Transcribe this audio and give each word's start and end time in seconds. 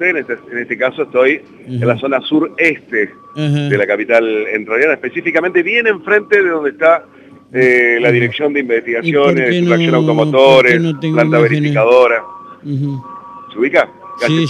En 0.00 0.16
este, 0.16 0.32
en 0.50 0.58
este 0.58 0.76
caso 0.76 1.04
estoy 1.04 1.40
en 1.68 1.86
la 1.86 1.96
zona 1.96 2.20
sureste 2.22 3.10
Ajá. 3.36 3.68
de 3.68 3.78
la 3.78 3.86
capital 3.86 4.26
entrerriana, 4.52 4.94
específicamente 4.94 5.62
bien 5.62 5.86
enfrente 5.86 6.42
de 6.42 6.48
donde 6.50 6.70
está 6.70 7.04
eh, 7.52 7.98
la. 8.00 8.10
Dirección 8.10 8.52
de 8.52 8.58
¿Y 8.58 8.62
por 8.64 8.72
Investigaciones, 8.74 9.62
no- 9.62 9.68
Tracción 9.68 9.94
Automotores, 9.94 10.80
no 10.80 10.98
Planta 10.98 11.06
imágenes? 11.06 11.42
Verificadora. 11.42 12.24
¿Se 13.52 13.56
ubica? 13.60 13.88
Sí, 14.26 14.48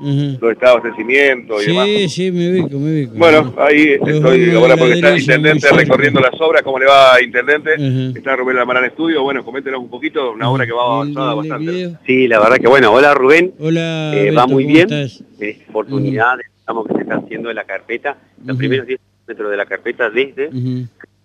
Ajá. 0.00 0.38
donde 0.38 0.52
está 0.52 0.70
abastecimiento 0.70 1.62
y 1.62 1.66
demás. 1.66 1.86
Sí, 1.86 2.08
sí, 2.08 2.32
me 2.32 2.50
ubico, 2.50 2.78
me 2.78 2.92
ubico. 2.92 3.12
Bueno, 3.16 3.54
ahí 3.58 3.96
Los 3.98 4.08
estoy 4.08 4.50
ahora 4.50 4.74
de 4.74 4.78
porque 4.80 4.94
está 4.94 5.08
el 5.14 5.20
intendente 5.20 5.68
recorriendo 5.70 6.20
las 6.20 6.40
obras. 6.40 6.62
¿Cómo 6.62 6.78
le 6.78 6.86
va, 6.86 7.20
intendente? 7.22 7.74
Ajá. 7.74 8.18
Está 8.18 8.36
Rubén 8.36 8.56
Lamarán 8.56 8.84
Estudio. 8.84 9.22
Bueno, 9.22 9.44
coméntenos 9.44 9.80
un 9.80 9.90
poquito, 9.90 10.32
una 10.32 10.50
obra 10.50 10.66
que 10.66 10.72
va 10.72 10.82
¿El- 10.84 10.92
avanzada 10.92 11.30
el 11.32 11.36
bastante. 11.36 11.70
video? 11.72 11.98
Sí, 12.06 12.28
la 12.28 12.40
verdad 12.40 12.56
que 12.58 12.68
bueno, 12.68 12.92
hola 12.92 13.14
Rubén, 13.14 13.54
Hola, 13.58 14.12
Eh, 14.14 14.24
Beto, 14.24 14.36
va 14.36 14.46
muy 14.46 14.64
¿cómo 14.64 14.74
bien. 14.74 14.92
estás? 14.92 15.22
en 15.40 15.48
esta 15.48 15.70
oportunidad 15.70 16.34
estamos 16.58 16.86
que 16.86 16.94
se 16.94 17.00
está 17.02 17.14
haciendo 17.16 17.48
de 17.48 17.54
la 17.54 17.64
carpeta, 17.64 18.16
los 18.44 18.56
primeros 18.56 18.86
10 18.86 19.00
metros 19.28 19.50
de 19.50 19.56
la 19.56 19.66
carpeta 19.66 20.10
desde 20.10 20.50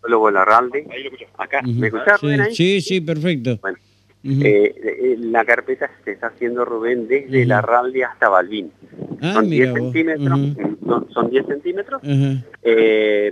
Luego 0.08 0.31
Larralde, 0.31 0.88
Ahí 0.92 1.03
lo 1.03 1.09
escucho. 1.12 1.26
acá. 1.38 1.62
¿me 1.64 1.88
escuchás 1.88 2.20
Sí, 2.20 2.26
Rubén 2.26 2.42
ahí? 2.42 2.56
Sí, 2.56 2.81
sí, 2.81 3.02
perfecto. 3.02 3.59
Bueno, 3.62 3.78
Eh, 4.23 4.75
eh, 4.84 5.16
la 5.20 5.43
carpeta 5.45 5.89
se 6.05 6.11
está 6.11 6.27
haciendo 6.27 6.63
Rubén 6.63 7.07
desde 7.07 7.39
Ujú. 7.39 7.48
Larralde 7.49 8.03
hasta 8.03 8.30
Balbín. 8.30 8.71
Ah, 9.21 9.34
son 9.34 9.49
10 9.49 9.59
mira 9.59 9.71
vos. 9.71 9.80
centímetros, 9.94 10.39
son, 10.85 11.09
son 11.11 11.30
10 11.30 11.45
centímetros, 11.47 12.02
eh, 12.61 13.31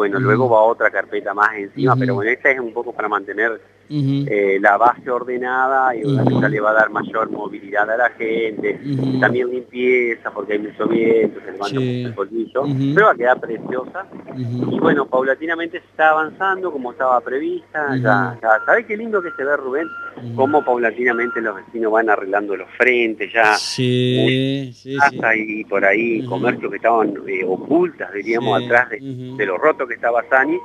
bueno, 0.00 0.18
luego 0.18 0.48
va 0.48 0.62
otra 0.62 0.90
carpeta 0.90 1.34
más 1.34 1.54
encima, 1.56 1.94
pero 1.94 2.14
bueno, 2.14 2.30
esta 2.30 2.50
es 2.50 2.58
un 2.58 2.72
poco 2.72 2.92
para 2.94 3.06
mantener 3.08 3.60
eh, 3.92 4.58
la 4.60 4.76
base 4.78 5.10
ordenada 5.10 5.94
y 5.96 6.02
le 6.04 6.60
va 6.60 6.70
a 6.70 6.74
dar 6.74 6.90
mayor 6.90 7.28
movilidad 7.30 7.90
a 7.90 7.96
la 7.96 8.08
gente, 8.10 8.80
también 9.20 9.50
limpieza 9.50 10.30
porque 10.30 10.52
hay 10.54 10.58
mucho 10.60 10.86
viento, 10.86 11.40
se 11.40 11.52
levanta 11.52 11.66
Sí. 11.68 11.74
mucho 11.96 12.08
el 12.08 12.14
polvillo, 12.14 12.62
pero 12.94 13.06
va 13.06 13.12
a 13.12 13.16
quedar 13.16 13.40
preciosa. 13.40 14.06
Y 14.36 14.78
bueno, 14.78 15.06
paulatinamente 15.06 15.80
se 15.80 15.86
está 15.86 16.10
avanzando 16.10 16.70
como 16.72 16.92
estaba 16.92 17.20
prevista, 17.20 17.96
ya, 17.96 18.38
ya, 18.40 18.60
¿sabés 18.64 18.86
qué 18.86 18.96
lindo 18.96 19.20
que 19.20 19.32
se 19.32 19.44
ve 19.44 19.56
Rubén? 19.56 19.88
Cómo 20.36 20.64
paulatinamente 20.64 21.40
los 21.40 21.56
vecinos 21.56 21.90
van 21.92 22.08
arreglando 22.10 22.56
los 22.56 22.68
frentes 22.78 23.32
ya, 23.32 23.54
Sí, 23.54 24.70
sí, 24.72 24.92
sí. 24.92 24.96
casa 24.98 25.34
y 25.34 25.64
por 25.64 25.84
ahí, 25.84 26.24
comercios 26.26 26.70
que 26.70 26.76
estaban 26.76 27.12
eh, 27.26 27.44
ocultas, 27.44 28.12
diríamos, 28.14 28.56
Sí. 28.60 28.64
atrás 28.66 28.90
de, 28.90 28.98
de 29.36 29.46
lo 29.46 29.58
roto 29.58 29.86
que 29.90 29.94
estaba 29.96 30.24
Sani, 30.30 30.58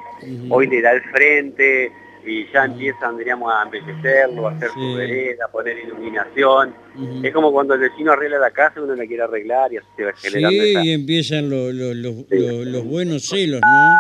hoy 0.50 0.68
le 0.68 0.82
da 0.82 0.92
el 0.92 1.02
frente 1.04 1.92
y 2.26 2.52
ya 2.52 2.66
empiezan, 2.66 3.18
diríamos, 3.18 3.54
a 3.54 3.64
embellecerlo, 3.64 4.48
a 4.48 4.52
hacer 4.52 4.70
Sí. 4.70 4.80
su 4.80 4.96
vereda, 4.98 5.46
a 5.46 5.52
poner 5.52 5.78
iluminación. 5.78 6.74
Es 7.24 7.32
como 7.34 7.52
cuando 7.52 7.74
el 7.76 7.82
vecino 7.82 8.14
arregla 8.14 8.40
la 8.40 8.52
casa, 8.52 8.82
uno 8.82 8.96
la 8.96 9.06
quiere 9.06 9.24
arreglar 9.24 9.72
y 9.74 9.78
así 9.78 9.88
se 9.96 10.06
va 10.06 10.14
generando 10.14 10.50
Sí, 10.64 10.72
esa- 10.72 10.84
y 10.86 10.92
empiezan 10.94 11.50
lo- 11.50 11.72
lo- 11.72 11.94
los- 11.94 12.16
Sí. 12.16 12.40
los- 12.40 12.66
los 12.66 12.84
buenos 12.86 13.28
celos, 13.28 13.62
¿no? 13.62 13.96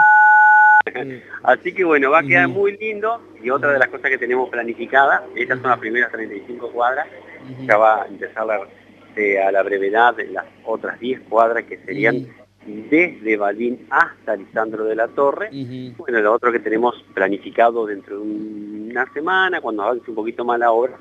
Así 1.43 1.73
que 1.73 1.83
bueno, 1.83 2.11
va 2.11 2.19
a 2.19 2.23
quedar 2.23 2.47
muy 2.47 2.77
lindo 2.77 3.21
y 3.43 3.49
otra 3.49 3.71
de 3.73 3.79
las 3.79 3.89
cosas 3.89 4.09
que 4.09 4.17
tenemos 4.17 4.49
planificada, 4.49 5.23
estas 5.35 5.59
son 5.59 5.69
las 5.69 5.79
primeras 5.79 6.11
35 6.11 6.71
cuadras, 6.71 7.07
Ujú. 7.51 7.65
ya 7.67 7.77
va 7.77 8.03
a 8.03 8.07
empezar 8.07 8.45
la- 8.45 8.67
eh, 9.15 9.39
a 9.39 9.51
la 9.51 9.61
brevedad 9.63 10.15
de 10.15 10.27
las 10.27 10.45
otras 10.65 10.99
10 10.99 11.19
cuadras 11.29 11.63
que 11.65 11.77
serían 11.85 12.27
desde 12.65 13.37
Balbín 13.37 13.85
hasta 13.89 14.35
Lisandro 14.35 14.83
de 14.85 14.95
la 14.95 15.07
Torre. 15.07 15.49
Bueno, 15.97 16.19
lo 16.21 16.33
otro 16.33 16.51
que 16.51 16.59
tenemos 16.59 16.95
planificado 17.13 17.85
dentro 17.85 18.17
de 18.17 18.21
un- 18.21 18.87
una 18.91 19.05
semana, 19.13 19.61
cuando 19.61 19.83
avance 19.83 20.09
un 20.09 20.15
poquito 20.15 20.43
más 20.45 20.57
la 20.59 20.71
obra, 20.71 20.93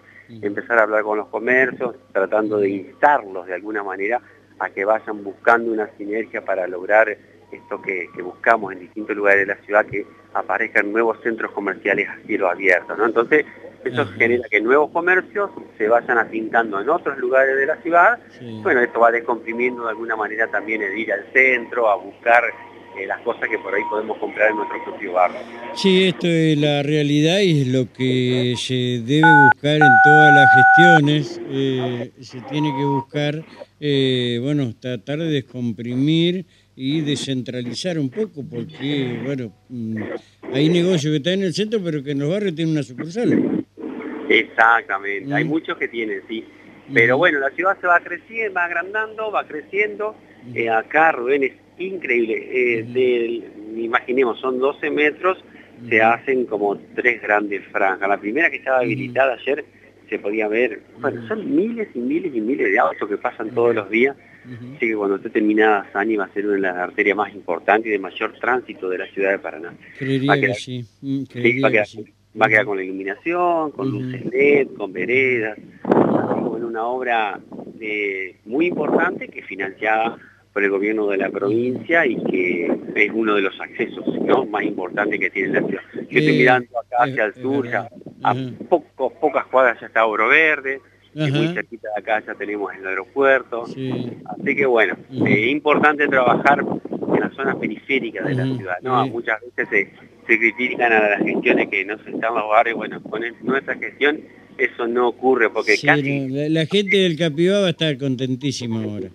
empezar 0.42 0.78
a 0.78 0.82
hablar 0.82 1.02
con 1.02 1.18
los 1.18 1.28
comercios, 1.28 1.94
tratando 2.12 2.58
de 2.58 2.68
instarlos 2.70 3.46
de 3.46 3.54
alguna 3.54 3.82
manera 3.82 4.20
a 4.58 4.70
que 4.70 4.84
vayan 4.84 5.22
buscando 5.22 5.70
una 5.72 5.88
sinergia 5.98 6.44
para 6.44 6.66
lograr 6.66 7.16
esto 7.52 7.80
que, 7.82 8.08
que 8.14 8.22
buscamos 8.22 8.72
en 8.72 8.80
distintos 8.80 9.14
lugares 9.16 9.46
de 9.46 9.54
la 9.54 9.60
ciudad, 9.62 9.86
que 9.86 10.04
aparezcan 10.32 10.92
nuevos 10.92 11.20
centros 11.22 11.52
comerciales 11.52 12.08
a 12.08 12.16
cielo 12.26 12.48
abierto. 12.48 12.96
¿no? 12.96 13.04
Entonces, 13.06 13.44
eso 13.84 14.02
Ajá. 14.02 14.12
genera 14.18 14.48
que 14.50 14.60
nuevos 14.60 14.90
comercios 14.90 15.50
se 15.78 15.88
vayan 15.88 16.18
afincando 16.18 16.80
en 16.80 16.88
otros 16.88 17.18
lugares 17.18 17.56
de 17.56 17.66
la 17.66 17.76
ciudad. 17.82 18.18
Sí. 18.38 18.60
Bueno, 18.62 18.80
esto 18.80 19.00
va 19.00 19.10
descomprimiendo 19.10 19.84
de 19.84 19.90
alguna 19.90 20.16
manera 20.16 20.46
también 20.50 20.82
el 20.82 20.96
ir 20.98 21.12
al 21.12 21.24
centro, 21.32 21.88
a 21.88 21.96
buscar 21.96 22.44
eh, 22.96 23.06
las 23.06 23.20
cosas 23.22 23.48
que 23.48 23.58
por 23.58 23.74
ahí 23.74 23.82
podemos 23.90 24.16
comprar 24.18 24.50
en 24.50 24.56
nuestro 24.56 24.84
propio 24.84 25.14
barrio. 25.14 25.38
Sí, 25.74 26.04
esto 26.04 26.28
es 26.28 26.56
la 26.56 26.82
realidad 26.84 27.40
y 27.40 27.62
es 27.62 27.68
lo 27.68 27.92
que 27.92 28.54
se 28.56 29.02
debe 29.04 29.28
buscar 29.52 29.76
en 29.76 29.92
todas 30.04 30.34
las 30.34 30.48
gestiones. 30.54 31.40
eh, 31.50 32.12
se 32.20 32.40
tiene 32.42 32.72
que 32.76 32.84
buscar, 32.84 33.44
eh, 33.80 34.38
bueno, 34.42 34.72
tratar 34.78 35.18
de 35.18 35.26
descomprimir 35.30 36.46
y 36.76 37.00
descentralizar 37.00 37.98
un 37.98 38.10
poco, 38.10 38.44
porque, 38.48 39.20
bueno, 39.24 39.52
mm, 39.68 40.02
hay 40.52 40.68
negocios 40.68 41.10
que 41.12 41.16
están 41.16 41.34
en 41.34 41.44
el 41.44 41.54
centro, 41.54 41.80
pero 41.82 42.02
que 42.02 42.12
en 42.12 42.20
los 42.20 42.30
barrios 42.30 42.54
tienen 42.54 42.74
una 42.74 42.82
sucursal. 42.82 43.63
Exactamente, 44.28 45.32
hay 45.34 45.44
Mm. 45.44 45.48
muchos 45.48 45.76
que 45.78 45.88
tienen, 45.88 46.22
sí. 46.28 46.44
Pero 46.92 47.16
bueno, 47.16 47.38
la 47.38 47.50
ciudad 47.50 47.78
se 47.80 47.86
va 47.86 47.98
creciendo, 48.00 48.54
va 48.54 48.64
agrandando, 48.64 49.30
va 49.30 49.46
creciendo. 49.46 50.14
Eh, 50.54 50.68
acá, 50.68 51.12
Rubén, 51.12 51.44
es 51.44 51.52
increíble. 51.78 52.34
Eh, 52.50 52.82
del- 52.82 53.44
imaginemos, 53.82 54.38
son 54.40 54.58
12 54.58 54.90
metros, 54.90 55.42
se 55.88 56.02
hacen 56.02 56.44
como 56.46 56.76
tres 56.94 57.20
grandes 57.22 57.64
franjas. 57.68 58.08
La 58.08 58.18
primera 58.20 58.50
que 58.50 58.56
estaba 58.56 58.78
habilitada 58.80 59.34
ayer 59.34 59.64
se 60.10 60.18
podía 60.18 60.46
ver, 60.48 60.80
bueno, 61.00 61.26
son 61.26 61.56
miles 61.56 61.88
y 61.94 61.98
miles 61.98 62.34
y 62.34 62.40
miles 62.40 62.70
de 62.70 62.78
autos 62.78 63.08
que 63.08 63.16
pasan 63.16 63.50
todos 63.50 63.74
los 63.74 63.88
días. 63.88 64.14
Así 64.76 64.88
que 64.88 64.94
cuando 64.94 65.16
esté 65.16 65.30
terminada 65.30 65.86
Sani 65.90 66.16
va 66.16 66.24
a 66.26 66.32
ser 66.34 66.44
una 66.44 66.54
de 66.56 66.60
las 66.60 66.76
arterias 66.76 67.16
más 67.16 67.34
importantes 67.34 67.86
y 67.86 67.90
de 67.92 67.98
mayor 67.98 68.34
tránsito 68.38 68.90
de 68.90 68.98
la 68.98 69.06
ciudad 69.06 69.30
de 69.30 69.38
Paraná. 69.38 69.72
Creería 69.98 70.28
Va 70.28 70.34
a 70.34 70.36
que 70.36 70.42
quedar- 70.42 70.56
sí. 70.56 70.82
Sí, 71.00 71.26
creería 71.32 71.62
va, 71.62 71.68
a 71.68 71.70
que 71.70 71.74
quedar, 71.76 71.86
sí. 71.86 72.04
Va 72.40 72.46
a 72.46 72.48
quedar 72.48 72.64
con 72.66 72.76
la 72.76 72.82
iluminación, 72.84 73.70
con 73.72 73.90
luces 73.90 74.24
LED, 74.26 74.68
con 74.76 74.92
veredas. 74.92 75.56
Que, 75.56 76.40
bueno, 76.40 76.66
una 76.68 76.86
obra 76.86 77.40
eh, 77.80 78.36
muy 78.44 78.66
importante 78.66 79.28
que 79.28 79.42
financiada 79.42 80.16
por 80.52 80.62
el 80.62 80.70
gobierno 80.70 81.08
de 81.08 81.16
la 81.16 81.30
provincia 81.30 82.06
y 82.06 82.16
que 82.24 82.66
es 82.94 83.10
uno 83.12 83.34
de 83.34 83.42
los 83.42 83.60
accesos 83.60 84.04
¿no? 84.22 84.46
más 84.46 84.62
importantes 84.64 85.18
que 85.18 85.30
tiene 85.30 85.60
la 85.60 85.66
ciudad. 85.66 85.82
Yo 85.94 86.18
estoy 86.20 86.34
Eh, 86.34 86.38
mirando 86.38 86.78
acá 86.78 87.04
es- 87.06 87.10
hacia 87.12 87.24
el 87.24 87.30
es 87.30 87.36
sur, 87.42 87.68
ya 87.68 87.88
a 88.22 88.34
pocos, 88.68 89.12
pocas 89.20 89.46
cuadras 89.46 89.80
ya 89.80 89.86
está 89.88 90.06
Oro 90.06 90.28
Verde, 90.28 90.80
y 91.12 91.30
muy 91.30 91.48
cerquita 91.54 91.88
de 91.94 92.00
acá 92.00 92.24
ya 92.26 92.34
tenemos 92.34 92.72
el 92.74 92.86
aeropuerto. 92.86 93.66
Sí. 93.66 94.12
Así 94.26 94.56
que 94.56 94.66
bueno, 94.66 94.96
es 95.26 95.46
importante 95.48 96.06
trabajar 96.08 96.64
en 97.14 97.20
las 97.20 97.34
zonas 97.34 97.56
periféricas 97.56 98.26
de 98.26 98.34
la 98.34 98.44
ciudad, 98.56 98.76
¿no? 98.82 99.06
Muchas 99.08 99.38
veces 99.56 99.68
se, 99.68 100.26
se 100.32 100.38
critican 100.38 100.92
a 100.92 101.10
las 101.10 101.22
gestiones 101.22 101.68
que 101.68 101.84
no 101.84 101.96
se 101.98 102.10
están 102.10 102.30
en 102.30 102.38
los 102.38 102.48
barrios, 102.48 102.76
bueno, 102.76 103.02
con 103.02 103.22
el- 103.24 103.34
nuestra 103.42 103.74
gestión 103.76 104.20
eso 104.58 104.86
no 104.86 105.08
ocurre, 105.08 105.50
porque 105.50 105.76
Sí, 105.76 105.86
casi, 105.86 106.28
la, 106.28 106.48
la 106.48 106.66
gente 106.66 106.96
del 106.98 107.16
Capibá 107.18 107.60
va 107.60 107.66
a 107.66 107.70
estar 107.70 107.96
contentísima 107.98 108.82
ahora. 108.84 109.08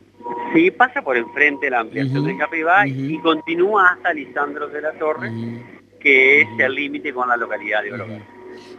sí 0.53 0.69
pasa 0.71 1.01
por 1.01 1.15
enfrente 1.15 1.69
la 1.69 1.79
ampliación 1.79 2.17
Ujú. 2.17 2.27
del 2.27 2.37
Capibá 2.37 2.85
y 2.87 3.17
continúa 3.19 3.89
hasta 3.93 4.13
Lisandro 4.13 4.67
de 4.67 4.81
la 4.81 4.91
Torre, 4.93 5.31
que 5.99 6.41
es 6.41 6.47
el 6.59 6.73
límite 6.75 7.13
con 7.13 7.27
la 7.29 7.37
localidad 7.37 7.83
de 7.83 7.93
Oro 7.93 8.07
Verde. 8.07 8.23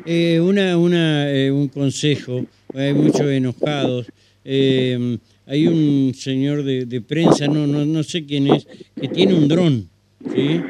Eh, 0.05 0.39
una, 0.41 0.77
una, 0.77 1.31
eh, 1.33 1.51
un 1.51 1.69
consejo, 1.69 2.45
hay 2.75 2.93
muchos 2.93 3.23
enojados. 3.23 4.11
Eh, 4.45 5.17
hay 5.47 5.67
un 5.67 6.13
señor 6.15 6.63
de, 6.63 6.87
de 6.87 7.01
prensa, 7.01 7.47
no, 7.49 7.67
no, 7.67 7.85
no 7.85 8.03
sé 8.03 8.25
quién 8.25 8.49
es, 8.49 8.67
que 9.01 9.09
tiene 9.09 9.35
un 9.35 9.49
dron, 9.49 9.89
¿sí? 10.35 10.61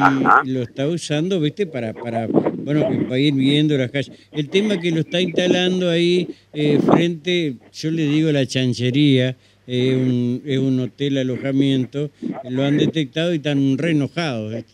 Ajá. 0.00 0.42
Y 0.44 0.50
lo 0.50 0.62
está 0.62 0.86
usando, 0.86 1.40
¿viste? 1.40 1.66
Para, 1.66 1.94
para, 1.94 2.26
bueno, 2.26 2.82
para 3.08 3.18
ir 3.18 3.34
viendo 3.34 3.76
las 3.78 3.90
calles. 3.90 4.12
El 4.32 4.50
tema 4.50 4.78
que 4.78 4.90
lo 4.90 5.00
está 5.00 5.20
instalando 5.20 5.88
ahí 5.88 6.28
eh, 6.52 6.78
frente, 6.78 7.54
yo 7.72 7.90
le 7.90 8.02
digo 8.02 8.30
la 8.30 8.44
chanchería, 8.44 9.36
eh, 9.66 9.94
un, 9.94 10.42
es 10.44 10.58
un 10.58 10.80
hotel 10.80 11.18
alojamiento, 11.18 12.10
lo 12.50 12.64
han 12.64 12.78
detectado 12.78 13.32
y 13.32 13.36
están 13.36 13.78
re 13.78 13.92
enojados, 13.92 14.54
¿viste? 14.54 14.72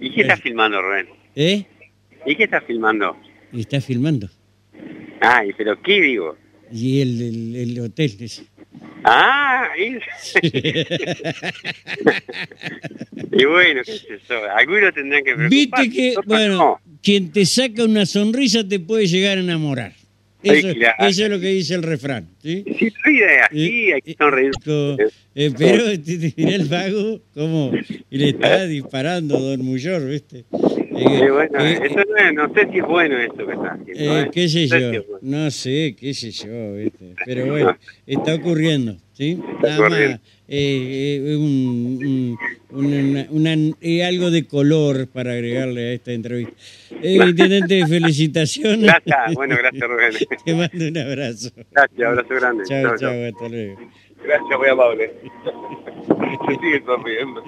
¿Y 0.00 0.10
qué 0.10 0.22
está 0.22 0.36
filmando, 0.36 0.80
Rubén? 0.82 1.06
¿Eh? 1.34 1.64
¿Y 2.26 2.36
qué 2.36 2.44
está 2.44 2.60
filmando? 2.60 3.16
Y 3.52 3.60
está 3.60 3.80
filmando. 3.80 4.28
Ay, 5.20 5.52
pero 5.56 5.80
¿qué 5.82 6.00
digo? 6.00 6.36
Y 6.72 7.00
el, 7.00 7.22
el, 7.22 7.56
el 7.56 7.80
hotel, 7.80 8.12
ese. 8.20 8.42
Ah, 9.04 9.68
y, 9.78 9.96
y 13.32 13.44
bueno, 13.44 13.82
qué 13.84 13.92
sé 13.92 14.18
yo, 14.28 14.36
algunos 14.56 14.94
tendrán 14.94 15.24
que 15.24 15.34
preocuparse. 15.34 15.48
Viste 15.88 15.90
que, 15.90 16.14
bueno, 16.26 16.56
no. 16.58 16.80
quien 17.02 17.30
te 17.32 17.46
saca 17.46 17.84
una 17.84 18.06
sonrisa 18.06 18.66
te 18.66 18.80
puede 18.80 19.06
llegar 19.06 19.38
a 19.38 19.40
enamorar. 19.40 19.92
Ay, 20.44 20.50
Eso, 20.60 20.72
claro. 20.74 21.06
eso 21.08 21.24
es 21.24 21.30
lo 21.30 21.40
que 21.40 21.48
dice 21.48 21.74
el 21.74 21.82
refrán. 21.82 22.28
¿sí? 22.42 22.64
Si 22.78 22.86
es 22.86 22.94
así, 23.50 23.92
hay 23.92 24.00
que 24.02 24.14
sonreír. 24.14 24.50
Co- 24.64 24.96
eh, 25.34 25.50
pero 25.56 25.84
te, 26.04 26.32
el 26.36 26.64
vago 26.66 27.20
como 27.34 27.72
le 28.10 28.28
está 28.30 28.66
disparando 28.66 29.38
Don 29.38 29.64
Muyor, 29.64 30.06
¿viste? 30.08 30.44
Eh, 30.98 31.30
bueno, 31.30 31.58
eso 31.60 31.94
no, 31.96 32.32
no, 32.32 32.54
sé 32.54 32.68
si 32.72 32.78
es 32.78 32.84
bueno 32.84 33.16
esto 33.18 33.46
que 33.46 33.52
está 33.52 33.72
haciendo. 33.72 34.30
¿Qué 34.32 34.48
sé 34.48 34.66
yo? 34.66 34.90
No 35.22 35.50
sé, 35.50 35.94
qué 35.98 36.12
sé 36.12 36.30
yo, 36.32 36.74
¿viste? 36.74 37.14
pero 37.24 37.46
bueno, 37.46 37.76
está 38.06 38.34
ocurriendo, 38.34 38.96
¿sí? 39.12 39.40
Nada 39.62 39.88
más, 39.88 40.20
un, 42.70 43.26
un, 43.30 43.76
algo 44.02 44.30
de 44.30 44.46
color 44.46 45.08
para 45.08 45.32
agregarle 45.32 45.90
a 45.90 45.92
esta 45.92 46.12
entrevista. 46.12 46.54
Eh, 47.02 47.18
intendente, 47.28 47.86
felicitaciones. 47.86 48.82
Gracias, 48.82 49.34
bueno, 49.34 49.56
gracias 49.56 49.88
Rubén. 49.88 50.12
Te 50.44 50.54
mando 50.54 50.88
un 50.88 50.98
abrazo. 50.98 51.50
Gracias, 51.70 52.08
abrazo 52.08 52.34
grande. 52.34 52.64
Chao, 52.64 52.96
chao, 52.96 53.24
hasta 53.24 53.48
luego. 53.48 53.78
Gracias, 54.24 54.58
muy 54.58 54.68
amable. 54.68 55.14
Sigue 56.60 56.82
sonriendo. 56.84 57.42